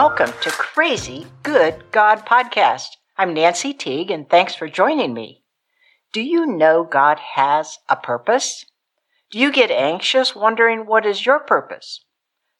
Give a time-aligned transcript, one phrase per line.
[0.00, 2.90] Welcome to Crazy Good God Podcast.
[3.16, 5.42] I'm Nancy Teague, and thanks for joining me.
[6.12, 8.64] Do you know God has a purpose?
[9.32, 12.04] Do you get anxious wondering what is your purpose?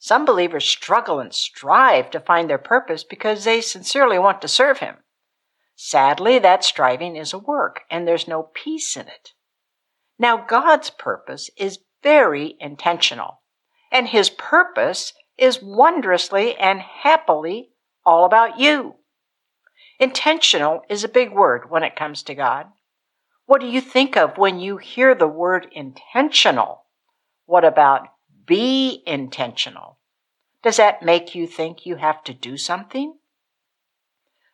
[0.00, 4.78] Some believers struggle and strive to find their purpose because they sincerely want to serve
[4.78, 4.96] Him.
[5.76, 9.30] Sadly, that striving is a work, and there's no peace in it.
[10.18, 13.42] Now, God's purpose is very intentional,
[13.92, 17.70] and His purpose is wondrously and happily
[18.04, 18.96] all about you.
[20.00, 22.66] Intentional is a big word when it comes to God.
[23.46, 26.84] What do you think of when you hear the word intentional?
[27.46, 28.08] What about
[28.46, 29.98] be intentional?
[30.62, 33.14] Does that make you think you have to do something?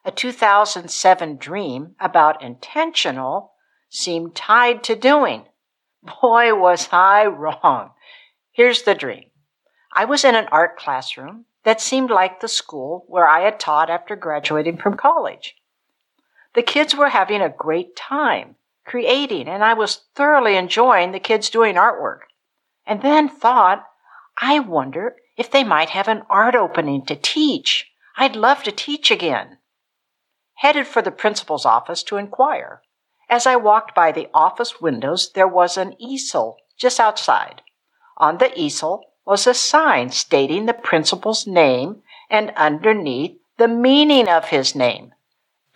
[0.05, 3.53] A 2007 dream about intentional
[3.89, 5.47] seemed tied to doing.
[6.21, 7.91] Boy, was I wrong.
[8.53, 9.31] Here's the dream.
[9.95, 13.89] I was in an art classroom that seemed like the school where I had taught
[13.89, 15.55] after graduating from college.
[16.55, 21.49] The kids were having a great time creating, and I was thoroughly enjoying the kids
[21.49, 22.21] doing artwork.
[22.87, 23.85] And then thought,
[24.41, 27.91] I wonder if they might have an art opening to teach.
[28.17, 29.59] I'd love to teach again.
[30.57, 32.83] Headed for the principal's office to inquire.
[33.29, 37.63] As I walked by the office windows, there was an easel just outside.
[38.19, 44.47] On the easel was a sign stating the principal's name and underneath the meaning of
[44.47, 45.13] his name.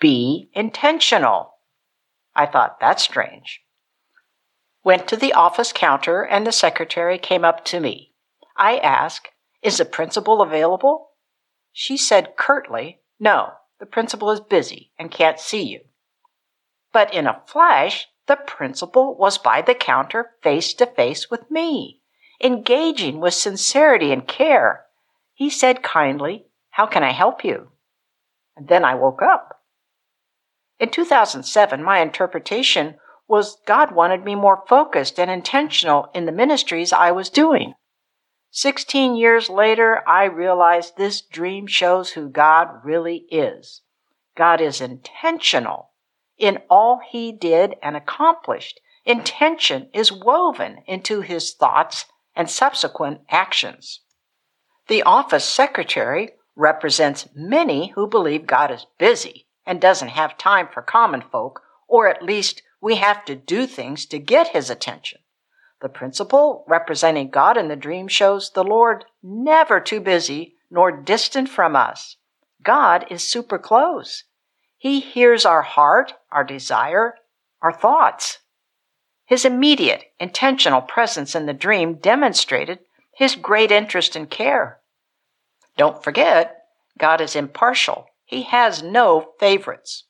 [0.00, 1.54] Be intentional.
[2.34, 3.62] I thought, that's strange.
[4.84, 8.12] Went to the office counter and the secretary came up to me.
[8.56, 9.28] I asked,
[9.62, 11.10] Is the principal available?
[11.72, 15.80] She said curtly, No, the principal is busy and can't see you.
[16.92, 21.97] But in a flash, the principal was by the counter face to face with me
[22.42, 24.84] engaging with sincerity and care.
[25.34, 27.68] He said kindly, How can I help you?
[28.56, 29.60] And then I woke up.
[30.78, 36.92] In 2007, my interpretation was God wanted me more focused and intentional in the ministries
[36.92, 37.74] I was doing.
[38.50, 43.82] Sixteen years later, I realized this dream shows who God really is.
[44.36, 45.90] God is intentional
[46.38, 48.80] in all he did and accomplished.
[49.04, 52.06] Intention is woven into his thoughts
[52.38, 54.00] and subsequent actions.
[54.86, 60.80] The office secretary represents many who believe God is busy and doesn't have time for
[60.80, 65.18] common folk, or at least we have to do things to get his attention.
[65.82, 71.48] The principal representing God in the dream shows the Lord never too busy nor distant
[71.48, 72.16] from us.
[72.62, 74.24] God is super close.
[74.76, 77.14] He hears our heart, our desire,
[77.62, 78.38] our thoughts.
[79.28, 82.78] His immediate, intentional presence in the dream demonstrated
[83.14, 84.80] his great interest and care.
[85.76, 86.64] Don't forget,
[86.96, 88.06] God is impartial.
[88.24, 90.04] He has no favorites.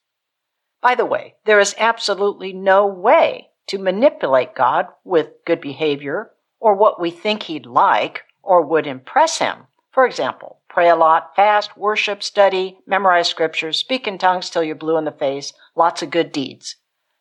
[0.81, 6.31] By the way, there is absolutely no way to manipulate God with good behavior
[6.61, 9.67] or what we think he'd like or would impress him.
[9.91, 14.77] For example, pray a lot, fast, worship, study, memorize scriptures, speak in tongues till you're
[14.77, 16.77] blue in the face, lots of good deeds.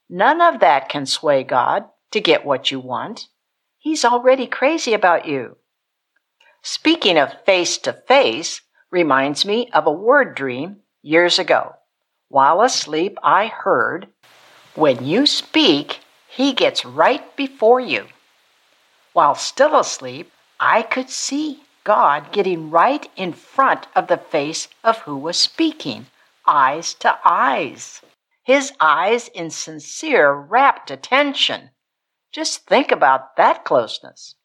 [0.09, 3.27] None of that can sway God to get what you want.
[3.77, 5.57] He's already crazy about you.
[6.61, 11.75] Speaking of face to face reminds me of a word dream years ago.
[12.29, 14.07] While asleep, I heard,
[14.75, 18.07] When you speak, he gets right before you.
[19.11, 24.99] While still asleep, I could see God getting right in front of the face of
[24.99, 26.07] who was speaking,
[26.45, 28.01] eyes to eyes
[28.47, 31.69] his eyes in sincere, rapt attention.
[32.31, 34.35] Just think about that closeness.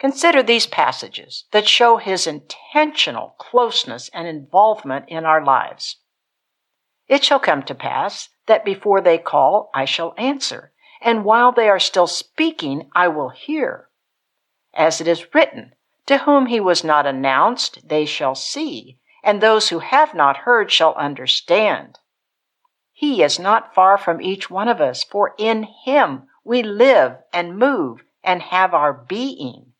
[0.00, 5.98] Consider these passages that show his intentional closeness and involvement in our lives.
[7.06, 11.68] It shall come to pass that before they call, I shall answer, and while they
[11.68, 13.90] are still speaking, I will hear.
[14.74, 19.68] As it is written, To whom he was not announced, they shall see, and those
[19.68, 22.00] who have not heard shall understand.
[23.06, 27.58] He is not far from each one of us, for in Him we live and
[27.58, 29.74] move and have our being.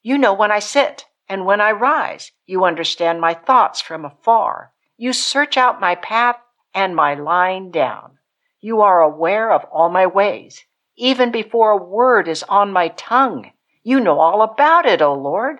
[0.00, 2.32] You know when I sit and when I rise.
[2.46, 4.72] You understand my thoughts from afar.
[4.96, 6.36] You search out my path
[6.72, 8.16] and my lying down.
[8.58, 10.64] You are aware of all my ways.
[10.96, 13.52] Even before a word is on my tongue,
[13.82, 15.58] you know all about it, O Lord.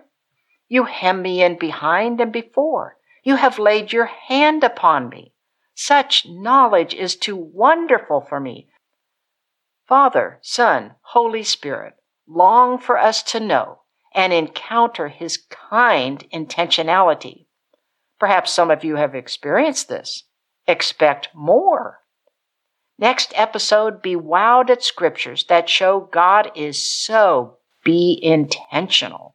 [0.67, 2.97] You hem me in behind and before.
[3.23, 5.35] You have laid your hand upon me.
[5.75, 8.69] Such knowledge is too wonderful for me.
[9.87, 11.95] Father, Son, Holy Spirit
[12.27, 13.81] long for us to know
[14.15, 17.47] and encounter His kind intentionality.
[18.19, 20.25] Perhaps some of you have experienced this.
[20.67, 22.01] Expect more.
[22.99, 29.35] Next episode, be wowed at scriptures that show God is so be intentional.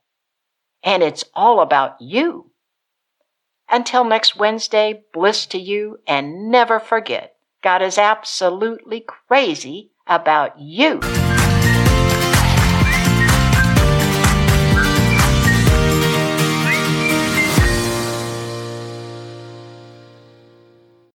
[0.84, 2.52] And it's all about you.
[3.70, 11.00] Until next Wednesday, bliss to you and never forget, God is absolutely crazy about you.